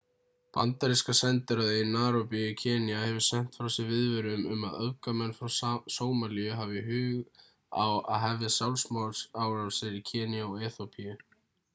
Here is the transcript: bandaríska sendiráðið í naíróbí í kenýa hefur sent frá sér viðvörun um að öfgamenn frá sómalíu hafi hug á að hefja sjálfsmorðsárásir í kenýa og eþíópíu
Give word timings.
bandaríska 0.55 1.13
sendiráðið 1.17 1.81
í 1.81 1.89
naíróbí 1.95 2.39
í 2.45 2.55
kenýa 2.61 3.01
hefur 3.01 3.25
sent 3.25 3.59
frá 3.59 3.67
sér 3.75 3.87
viðvörun 3.91 4.47
um 4.55 4.65
að 4.69 4.79
öfgamenn 4.87 5.35
frá 5.41 5.51
sómalíu 5.97 6.57
hafi 6.61 6.83
hug 6.89 7.39
á 7.83 7.85
að 7.85 8.19
hefja 8.25 8.53
sjálfsmorðsárásir 8.59 10.01
í 10.01 10.03
kenýa 10.13 10.49
og 10.51 10.69
eþíópíu 10.71 11.17